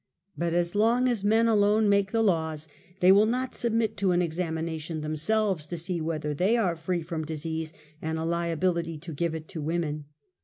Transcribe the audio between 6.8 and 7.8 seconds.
from disease,